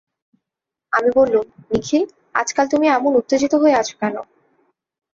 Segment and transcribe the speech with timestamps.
[0.93, 2.03] আমি বললুম, নিখিল,
[2.35, 4.15] আজকাল তুমি এমন উত্তেজিত হয়ে আছ কেন?